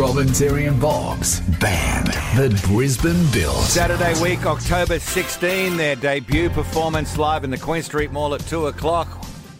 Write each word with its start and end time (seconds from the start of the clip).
Robin, 0.00 0.26
Terry, 0.32 0.64
and 0.64 0.80
Bob's 0.80 1.40
band 1.60 2.06
that 2.08 2.58
Brisbane 2.64 3.30
built. 3.32 3.54
Saturday 3.56 4.18
week, 4.22 4.46
October 4.46 4.98
16, 4.98 5.76
their 5.76 5.94
debut 5.94 6.48
performance 6.48 7.18
live 7.18 7.44
in 7.44 7.50
the 7.50 7.58
Queen 7.58 7.82
Street 7.82 8.10
Mall 8.10 8.34
at 8.34 8.40
2 8.46 8.68
o'clock. 8.68 9.08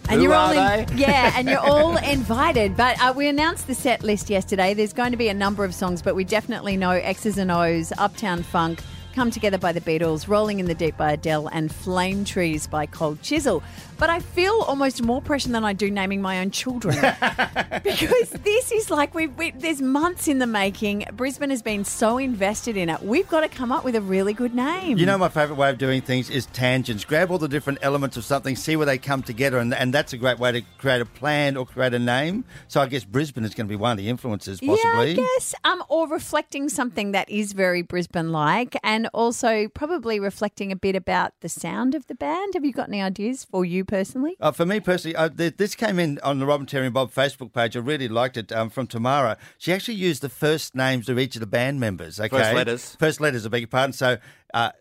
And 0.08 0.16
Who 0.18 0.22
you're 0.22 0.34
all 0.34 0.50
in- 0.50 0.86
they? 0.86 0.94
yeah, 0.96 1.34
and 1.36 1.46
you're 1.46 1.58
all 1.70 1.98
invited. 1.98 2.74
But 2.74 2.98
uh, 3.02 3.12
we 3.14 3.28
announced 3.28 3.66
the 3.66 3.74
set 3.74 4.02
list 4.02 4.30
yesterday. 4.30 4.72
There's 4.72 4.94
going 4.94 5.10
to 5.10 5.18
be 5.18 5.28
a 5.28 5.34
number 5.34 5.62
of 5.62 5.74
songs, 5.74 6.00
but 6.00 6.16
we 6.16 6.24
definitely 6.24 6.78
know 6.78 6.92
X's 6.92 7.36
and 7.36 7.50
O's, 7.50 7.92
Uptown 7.98 8.42
Funk, 8.42 8.82
Come 9.14 9.30
Together 9.30 9.58
by 9.58 9.72
the 9.72 9.80
Beatles, 9.80 10.28
Rolling 10.28 10.60
in 10.60 10.66
the 10.66 10.74
Deep 10.74 10.96
by 10.96 11.12
Adele, 11.12 11.48
and 11.48 11.74
Flame 11.74 12.24
Trees 12.24 12.66
by 12.66 12.86
Cold 12.86 13.20
Chisel. 13.22 13.62
But 13.98 14.08
I 14.08 14.20
feel 14.20 14.62
almost 14.66 15.02
more 15.02 15.20
pressure 15.20 15.50
than 15.50 15.62
I 15.62 15.74
do 15.74 15.90
naming 15.90 16.22
my 16.22 16.40
own 16.40 16.50
children 16.50 16.94
because 17.82 18.30
this 18.30 18.72
is 18.72 18.90
like 18.90 19.14
we, 19.14 19.26
we 19.26 19.50
there's 19.50 19.82
months 19.82 20.26
in 20.26 20.38
the 20.38 20.46
making. 20.46 21.04
Brisbane 21.12 21.50
has 21.50 21.60
been 21.60 21.84
so 21.84 22.16
invested 22.16 22.78
in 22.78 22.88
it. 22.88 23.02
We've 23.02 23.28
got 23.28 23.40
to 23.40 23.48
come 23.48 23.70
up 23.70 23.84
with 23.84 23.94
a 23.94 24.00
really 24.00 24.32
good 24.32 24.54
name. 24.54 24.96
You 24.96 25.04
know, 25.04 25.18
my 25.18 25.28
favourite 25.28 25.58
way 25.58 25.68
of 25.68 25.76
doing 25.76 26.00
things 26.00 26.30
is 26.30 26.46
tangents. 26.46 27.04
Grab 27.04 27.30
all 27.30 27.36
the 27.36 27.46
different 27.46 27.80
elements 27.82 28.16
of 28.16 28.24
something, 28.24 28.56
see 28.56 28.74
where 28.74 28.86
they 28.86 28.96
come 28.96 29.22
together, 29.22 29.58
and, 29.58 29.74
and 29.74 29.92
that's 29.92 30.14
a 30.14 30.16
great 30.16 30.38
way 30.38 30.52
to 30.52 30.62
create 30.78 31.02
a 31.02 31.06
plan 31.06 31.58
or 31.58 31.66
create 31.66 31.92
a 31.92 31.98
name. 31.98 32.44
So 32.68 32.80
I 32.80 32.86
guess 32.86 33.04
Brisbane 33.04 33.44
is 33.44 33.54
going 33.54 33.66
to 33.66 33.70
be 33.70 33.76
one 33.76 33.92
of 33.92 33.98
the 33.98 34.08
influences, 34.08 34.60
possibly. 34.60 34.80
Yeah, 34.82 35.00
I 35.00 35.12
guess. 35.12 35.54
Um, 35.64 35.84
or 35.90 36.08
reflecting 36.08 36.70
something 36.70 37.12
that 37.12 37.28
is 37.28 37.52
very 37.52 37.82
Brisbane 37.82 38.32
like, 38.32 38.76
and 39.00 39.08
also 39.14 39.66
probably 39.68 40.20
reflecting 40.20 40.70
a 40.70 40.76
bit 40.76 40.94
about 40.94 41.32
the 41.40 41.48
sound 41.48 41.94
of 41.94 42.06
the 42.06 42.14
band. 42.14 42.52
Have 42.52 42.66
you 42.66 42.72
got 42.72 42.88
any 42.88 43.00
ideas 43.00 43.44
for 43.44 43.64
you 43.64 43.82
personally? 43.82 44.36
Uh, 44.38 44.52
for 44.52 44.66
me 44.66 44.78
personally, 44.78 45.16
uh, 45.16 45.30
th- 45.30 45.56
this 45.56 45.74
came 45.74 45.98
in 45.98 46.18
on 46.22 46.38
the 46.38 46.44
Robin 46.44 46.66
Terry 46.66 46.84
and 46.84 46.92
Bob 46.92 47.10
Facebook 47.10 47.54
page. 47.54 47.76
I 47.78 47.80
really 47.80 48.08
liked 48.08 48.36
it 48.36 48.52
um, 48.52 48.68
from 48.68 48.86
Tamara. 48.86 49.38
She 49.56 49.72
actually 49.72 49.94
used 49.94 50.20
the 50.20 50.28
first 50.28 50.74
names 50.74 51.08
of 51.08 51.18
each 51.18 51.34
of 51.34 51.40
the 51.40 51.46
band 51.46 51.80
members. 51.80 52.20
Okay, 52.20 52.28
First 52.28 52.54
letters. 52.54 52.96
First 52.96 53.20
letters. 53.22 53.46
I 53.46 53.48
beg 53.48 53.62
your 53.62 53.68
pardon. 53.68 53.94
So 53.94 54.18
uh, 54.52 54.72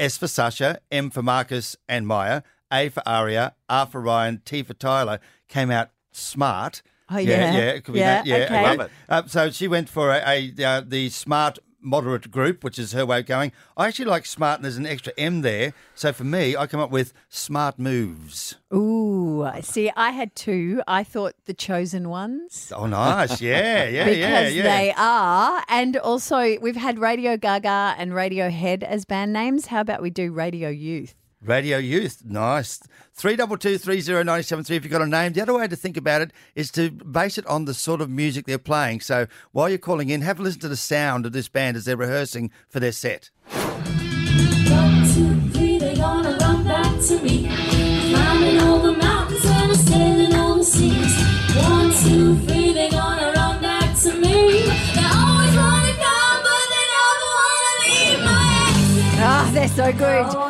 S 0.00 0.16
for 0.16 0.26
Sasha, 0.26 0.80
M 0.90 1.10
for 1.10 1.22
Marcus 1.22 1.76
and 1.88 2.08
Maya, 2.08 2.42
A 2.72 2.88
for 2.88 3.04
Aria, 3.06 3.54
R 3.68 3.86
for 3.86 4.00
Ryan, 4.00 4.42
T 4.44 4.64
for 4.64 4.74
Tyler. 4.74 5.20
Came 5.46 5.70
out 5.70 5.90
smart. 6.10 6.82
Oh, 7.08 7.18
yeah. 7.18 7.52
yeah, 7.52 7.58
it 7.70 7.84
could 7.84 7.94
be 7.94 8.00
Yeah, 8.00 8.16
that. 8.16 8.26
Yeah, 8.26 8.36
okay. 8.36 8.62
Love 8.62 8.80
it. 8.80 8.90
Uh, 9.08 9.22
so 9.26 9.50
she 9.50 9.68
went 9.68 9.88
for 9.88 10.10
a, 10.10 10.22
a 10.58 10.64
uh, 10.64 10.82
the 10.84 11.08
smart 11.10 11.60
moderate 11.82 12.30
group, 12.30 12.62
which 12.64 12.78
is 12.78 12.92
her 12.92 13.04
way 13.06 13.20
of 13.20 13.26
going. 13.26 13.52
I 13.76 13.86
actually 13.88 14.04
like 14.06 14.26
smart, 14.26 14.56
and 14.56 14.64
there's 14.64 14.76
an 14.76 14.86
extra 14.86 15.12
M 15.16 15.42
there. 15.42 15.72
So 15.94 16.12
for 16.12 16.24
me, 16.24 16.56
I 16.56 16.66
come 16.66 16.80
up 16.80 16.90
with 16.90 17.12
smart 17.28 17.78
moves. 17.78 18.56
Ooh, 18.72 19.42
I 19.42 19.60
see, 19.60 19.90
I 19.96 20.10
had 20.10 20.34
two. 20.36 20.82
I 20.86 21.02
thought 21.04 21.34
the 21.46 21.54
chosen 21.54 22.08
ones. 22.08 22.72
Oh, 22.74 22.86
nice. 22.86 23.40
Yeah, 23.50 23.86
yeah, 23.88 24.04
Because 24.04 24.18
yeah, 24.18 24.48
yeah. 24.48 24.62
they 24.78 24.94
are. 24.96 25.64
And 25.68 25.96
also, 25.96 26.58
we've 26.60 26.76
had 26.76 26.98
Radio 26.98 27.36
Gaga 27.36 27.94
and 27.98 28.12
Radiohead 28.12 28.82
as 28.82 29.04
band 29.04 29.32
names. 29.32 29.66
How 29.66 29.80
about 29.80 30.02
we 30.02 30.10
do 30.10 30.32
Radio 30.32 30.68
Youth? 30.68 31.14
Radio 31.42 31.78
Youth, 31.78 32.22
nice. 32.24 32.80
Three 33.14 33.34
double 33.34 33.56
two 33.56 33.78
three 33.78 34.02
zero 34.02 34.22
ninety 34.22 34.42
seven 34.42 34.62
three. 34.62 34.76
If 34.76 34.84
you've 34.84 34.92
got 34.92 35.00
a 35.00 35.06
name, 35.06 35.32
the 35.32 35.40
other 35.40 35.54
way 35.54 35.66
to 35.66 35.76
think 35.76 35.96
about 35.96 36.20
it 36.20 36.32
is 36.54 36.70
to 36.72 36.90
base 36.90 37.38
it 37.38 37.46
on 37.46 37.64
the 37.64 37.72
sort 37.72 38.02
of 38.02 38.10
music 38.10 38.44
they're 38.44 38.58
playing. 38.58 39.00
So 39.00 39.26
while 39.52 39.70
you're 39.70 39.78
calling 39.78 40.10
in, 40.10 40.20
have 40.20 40.38
a 40.38 40.42
listen 40.42 40.60
to 40.60 40.68
the 40.68 40.76
sound 40.76 41.24
of 41.24 41.32
this 41.32 41.48
band 41.48 41.78
as 41.78 41.86
they're 41.86 41.96
rehearsing 41.96 42.50
for 42.68 42.78
their 42.78 42.92
set. 42.92 43.30
One, 43.48 45.08
two, 45.14 45.40
three, 45.52 45.78
they 45.78 45.94
gonna 45.96 46.36
run 46.36 46.62
back 46.64 47.00
to 47.06 47.18
me. 47.22 47.48
Climbing 48.12 48.58
over 48.60 48.92
mountains 48.92 49.44
and 49.46 49.76
sailing 49.76 50.34
over 50.34 50.58
the 50.58 50.64
seas. 50.64 51.16
One, 51.56 51.90
two, 52.02 52.36
three, 52.46 52.74
they 52.74 52.90
gonna 52.90 53.32
run 53.32 53.62
back 53.62 53.98
to 54.00 54.12
me. 54.12 54.62
They 54.62 55.08
always 55.08 55.56
wanna 55.56 55.94
come, 55.94 56.42
but 56.44 56.66
they 56.68 56.84
never 56.92 57.26
wanna 57.32 57.74
leave 57.80 58.20
my 58.24 58.44
exit. 58.68 59.20
Ah, 59.22 59.50
they're 59.54 59.68
so 59.68 59.90
good. 59.92 60.49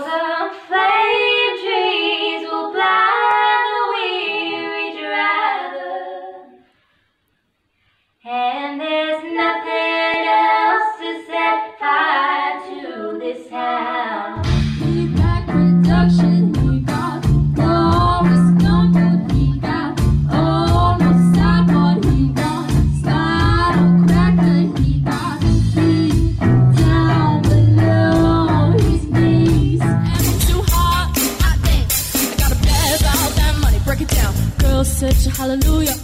And 8.32 8.80
there's 8.80 9.24
nothing 9.34 10.28
else 10.28 10.98
to 11.00 11.24
set 11.26 11.78
fire 11.80 12.60
to 12.68 13.18
this 13.18 13.50
house. 13.50 14.46
He 14.78 15.08
got 15.08 15.48
production, 15.48 16.54
he 16.54 16.78
got 16.78 17.22
Boris 17.56 18.46
Gumpert, 18.62 19.32
he 19.32 19.58
got 19.58 20.00
almost 20.30 21.34
sideboard, 21.34 22.04
he 22.04 22.28
got 22.28 22.70
style 23.00 24.04
cracker, 24.06 24.78
he 24.80 25.00
got 25.00 25.40
deep 25.74 26.38
down 26.38 27.42
below 27.42 28.78
his 28.78 29.06
knees. 29.06 29.80
And 29.80 30.20
it's 30.20 30.46
too 30.46 30.62
hard, 30.69 31.10
I 31.42 31.56
think. 31.66 31.90
I 32.30 32.36
got 32.38 32.52
a 32.52 32.62
bag 32.62 33.00
about 33.00 33.30
that 33.34 33.58
money, 33.60 33.80
break 33.84 34.02
it 34.02 34.08
down. 34.08 34.32
Girl, 34.58 34.84
set 34.84 35.20
your 35.24 35.34
hallelujah. 35.34 35.96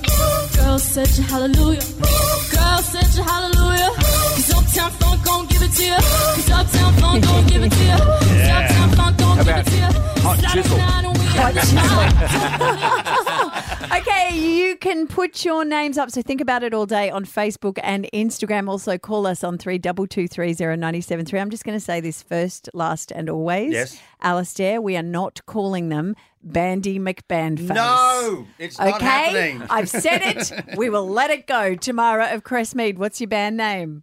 Girl, 0.57 0.79
set 0.81 1.17
your 1.17 1.27
hallelujah. 1.29 1.86
Hot 11.39 11.55
chisel? 11.55 11.87
Okay, 13.97 14.37
you 14.37 14.77
can 14.77 15.07
put 15.07 15.45
your 15.45 15.65
names 15.65 15.97
up. 15.97 16.11
So 16.11 16.21
think 16.21 16.41
about 16.41 16.63
it 16.63 16.75
all 16.75 16.87
day 16.87 17.09
on 17.09 17.25
Facebook 17.25 17.79
and 17.83 18.09
Instagram. 18.13 18.69
Also, 18.69 18.99
call 18.99 19.27
us 19.27 19.43
on 19.45 19.57
three 19.59 19.79
double 19.79 20.07
two 20.07 20.29
three 20.29 20.53
zero 20.53 20.75
ninety 20.77 21.01
seven 21.01 21.25
three. 21.25 21.41
I'm 21.41 21.51
just 21.51 21.65
going 21.65 21.79
to 21.79 21.85
say 21.85 22.01
this 22.01 22.23
first, 22.23 22.69
last, 22.75 23.11
and 23.13 23.31
always. 23.31 23.73
Yes. 23.73 24.01
Alistair, 24.21 24.81
we 24.83 24.97
are 24.97 25.03
not 25.03 25.41
calling 25.47 25.89
them 25.89 26.15
Bandy 26.43 26.99
McBandface. 26.99 27.75
No, 27.75 28.47
it's 28.59 28.79
not 28.79 29.01
happening. 29.01 29.63
I've 29.71 29.89
said 29.89 30.21
it. 30.23 30.53
We 30.77 30.91
will 30.91 31.09
let 31.09 31.31
it 31.31 31.47
go. 31.47 31.75
Tamara 31.75 32.35
of 32.35 32.45
Crestmead, 32.45 32.99
what's 32.99 33.21
your 33.21 33.29
band 33.29 33.57
name? 33.57 34.03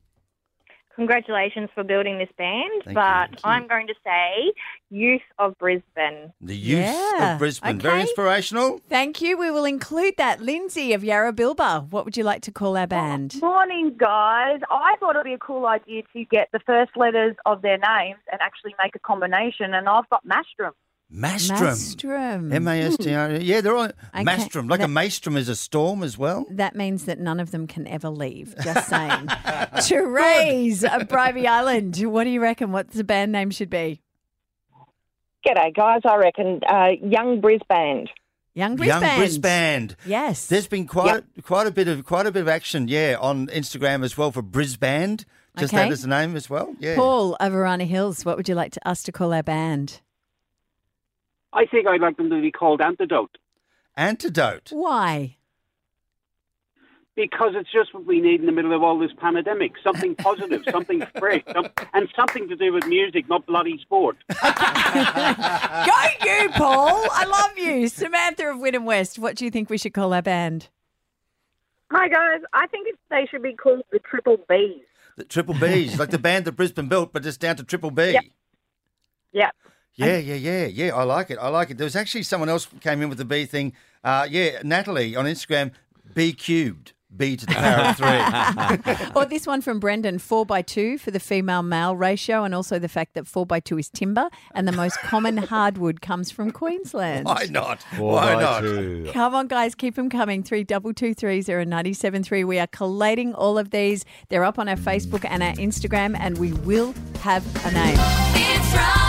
Congratulations 0.95 1.69
for 1.73 1.83
building 1.83 2.17
this 2.17 2.29
band, 2.37 2.83
Thank 2.85 2.95
but 2.95 3.29
thank 3.29 3.31
you. 3.33 3.49
I'm 3.49 3.67
going 3.67 3.87
to 3.87 3.95
say 4.03 4.53
Youth 4.89 5.21
of 5.39 5.57
Brisbane. 5.57 6.33
The 6.41 6.55
youth 6.55 6.85
Yeah, 6.85 7.33
of 7.33 7.39
Brisbane. 7.39 7.79
Very 7.79 8.01
inspirational. 8.01 8.79
Thank 8.89 9.21
you. 9.21 9.37
We 9.37 9.51
will 9.51 9.65
include 9.65 10.15
that. 10.17 10.41
Lindsay 10.41 10.93
of 10.93 11.03
Yarra 11.03 11.33
Yarrabilba, 11.33 11.89
what 11.89 12.05
would 12.05 12.17
you 12.17 12.23
like 12.23 12.41
to 12.43 12.51
call 12.51 12.77
our 12.77 12.87
band? 12.87 13.35
Morning, 13.41 13.95
guys. 13.97 14.59
I 14.69 14.95
thought 14.99 15.11
it'd 15.11 15.23
be 15.23 15.33
a 15.33 15.37
cool 15.37 15.65
idea 15.65 16.03
to 16.13 16.25
get 16.25 16.49
the 16.51 16.59
first 16.59 16.91
letters 16.95 17.35
of 17.45 17.61
their 17.61 17.77
names 17.77 18.19
and 18.31 18.41
actually 18.41 18.75
make 18.81 18.95
a 18.95 18.99
combination, 18.99 19.73
and 19.73 19.87
I've 19.87 20.09
got 20.09 20.25
Mastrum. 20.25 20.71
Mastrum. 21.13 21.73
Mastrum. 21.75 22.53
M 22.53 22.67
A 22.67 22.81
S 22.81 22.97
T 22.97 23.13
R. 23.13 23.31
Yeah, 23.33 23.61
they're 23.61 23.75
all 23.75 23.83
Okay, 23.85 24.23
Mastrum. 24.23 24.69
Like 24.69 24.79
a 24.79 24.83
that- 24.83 24.87
maelstrom 24.89 25.37
is 25.37 25.47
a 25.47 25.55
storm 25.55 26.01
as 26.03 26.17
well. 26.17 26.45
That 26.49 26.75
means 26.75 27.05
that 27.05 27.19
none 27.19 27.39
of 27.39 27.51
them 27.51 27.67
can 27.67 27.85
ever 27.87 28.09
leave. 28.09 28.55
Just 28.63 28.89
saying. 28.89 29.27
Therese 29.81 30.83
of 30.83 31.03
Bribie 31.07 31.45
Island, 31.45 31.97
what 32.11 32.23
do 32.23 32.29
you 32.31 32.41
reckon? 32.41 32.71
What's 32.71 32.95
the 32.95 33.03
band 33.03 33.31
name 33.31 33.51
should 33.51 33.69
be? 33.69 34.01
G'day, 35.45 35.75
guys. 35.75 36.01
I 36.05 36.15
reckon 36.15 36.61
uh, 36.67 36.89
Young 37.01 37.41
Brisbane. 37.41 38.07
Young 38.55 38.75
Brisbane. 38.75 39.01
Young 39.01 39.17
Brisbane. 39.17 39.95
Yes. 40.05 40.47
There's 40.47 40.67
been 40.67 40.87
quite 40.87 41.23
a, 41.37 41.41
quite 41.41 41.67
a 41.67 41.71
bit 41.71 41.87
of 41.87 42.05
quite 42.05 42.25
a 42.27 42.31
bit 42.31 42.41
of 42.41 42.47
action, 42.47 42.87
yeah, 42.87 43.17
on 43.19 43.47
Instagram 43.47 44.03
as 44.03 44.17
well 44.17 44.31
for 44.31 44.41
Brisbane. 44.41 45.17
Just 45.57 45.73
Okay. 45.73 45.83
that 45.83 45.91
as 45.91 46.01
the 46.03 46.07
name 46.07 46.35
as 46.35 46.49
well. 46.49 46.75
Yeah. 46.79 46.95
Paul 46.95 47.35
of 47.39 47.53
Arana 47.53 47.85
Hills, 47.85 48.25
what 48.25 48.37
would 48.37 48.47
you 48.49 48.55
like 48.55 48.71
to, 48.73 48.87
us 48.87 49.03
to 49.03 49.11
call 49.11 49.33
our 49.33 49.43
band? 49.43 50.01
I 51.53 51.65
think 51.65 51.87
I'd 51.87 52.01
like 52.01 52.17
them 52.17 52.29
to 52.29 52.41
be 52.41 52.51
called 52.51 52.81
Antidote 52.81 53.37
Antidote. 53.95 54.71
Why? 54.71 55.37
because 57.15 57.53
it's 57.55 57.71
just 57.71 57.93
what 57.93 58.05
we 58.05 58.19
need 58.19 58.39
in 58.39 58.45
the 58.45 58.51
middle 58.51 58.73
of 58.73 58.81
all 58.81 58.97
this 58.97 59.11
pandemic. 59.17 59.73
Something 59.83 60.15
positive, 60.15 60.63
something 60.69 61.05
fresh, 61.19 61.43
some, 61.53 61.69
and 61.93 62.09
something 62.15 62.47
to 62.49 62.55
do 62.55 62.73
with 62.73 62.85
music, 62.87 63.29
not 63.29 63.45
bloody 63.45 63.77
sport. 63.81 64.17
Go 64.41 64.47
you, 66.25 66.49
Paul. 66.51 67.07
I 67.11 67.25
love 67.25 67.57
you. 67.57 67.87
Samantha 67.87 68.49
of 68.49 68.57
Wynnum 68.57 68.85
West, 68.85 69.19
what 69.19 69.35
do 69.35 69.45
you 69.45 69.51
think 69.51 69.69
we 69.69 69.77
should 69.77 69.93
call 69.93 70.13
our 70.13 70.21
band? 70.21 70.69
Hi, 71.91 72.07
guys. 72.07 72.41
I 72.53 72.67
think 72.67 72.87
it, 72.87 72.95
they 73.09 73.27
should 73.29 73.43
be 73.43 73.53
called 73.53 73.83
the 73.91 73.99
Triple 73.99 74.37
Bs. 74.49 74.81
The 75.15 75.25
Triple 75.25 75.53
B's, 75.53 75.99
like 75.99 76.09
the 76.09 76.17
band 76.17 76.45
that 76.45 76.53
Brisbane 76.53 76.87
built, 76.87 77.13
but 77.13 77.21
just 77.21 77.39
down 77.39 77.55
to 77.57 77.63
Triple 77.63 77.91
B. 77.91 78.13
Yep. 78.13 78.23
Yep. 79.33 79.55
Yeah, 79.95 80.17
yeah, 80.17 80.35
yeah, 80.35 80.65
yeah. 80.65 80.95
I 80.95 81.03
like 81.03 81.29
it. 81.29 81.37
I 81.39 81.49
like 81.49 81.69
it. 81.69 81.77
There 81.77 81.85
was 81.85 81.95
actually 81.95 82.23
someone 82.23 82.49
else 82.49 82.67
came 82.81 83.01
in 83.01 83.09
with 83.09 83.17
the 83.17 83.25
B 83.25 83.45
thing. 83.45 83.73
Uh, 84.03 84.27
yeah, 84.29 84.61
Natalie 84.63 85.15
on 85.15 85.25
Instagram, 85.25 85.71
B 86.13 86.33
cubed. 86.33 86.93
B 87.15 87.35
to 87.37 87.45
the 87.45 87.53
power 87.53 87.89
of 87.89 87.97
three. 88.95 89.11
or 89.15 89.25
this 89.25 89.45
one 89.45 89.61
from 89.61 89.79
Brendan, 89.79 90.17
four 90.19 90.45
by 90.45 90.61
two 90.61 90.97
for 90.97 91.11
the 91.11 91.19
female 91.19 91.61
male 91.61 91.95
ratio, 91.95 92.43
and 92.43 92.55
also 92.55 92.79
the 92.79 92.89
fact 92.89 93.13
that 93.13 93.27
four 93.27 93.45
by 93.45 93.59
two 93.59 93.77
is 93.77 93.89
timber, 93.89 94.29
and 94.55 94.67
the 94.67 94.71
most 94.71 94.97
common 94.99 95.37
hardwood 95.53 96.01
comes 96.01 96.31
from 96.31 96.51
Queensland. 96.51 97.25
Why 97.25 97.47
not? 97.49 97.83
Four 97.97 98.13
Why 98.13 98.41
not? 98.41 98.61
two. 98.61 99.09
Come 99.13 99.35
on, 99.35 99.47
guys, 99.47 99.75
keep 99.75 99.95
them 99.95 100.09
coming. 100.09 100.43
Three 100.43 100.63
double 100.63 100.93
two 100.93 101.13
three 101.13 101.41
zero 101.41 101.63
ninety 101.63 101.93
seven 101.93 102.23
three. 102.23 102.43
We 102.43 102.59
are 102.59 102.67
collating 102.67 103.33
all 103.35 103.57
of 103.57 103.69
these. 103.69 104.05
They're 104.29 104.43
up 104.43 104.57
on 104.57 104.67
our 104.67 104.75
Facebook 104.77 105.25
and 105.29 105.43
our 105.43 105.53
Instagram, 105.53 106.17
and 106.19 106.37
we 106.39 106.53
will 106.53 106.95
have 107.21 107.45
a 107.65 107.71
name. 107.71 107.97
It's 107.99 108.73
Robin 108.75 108.93
Terry. 108.93 109.02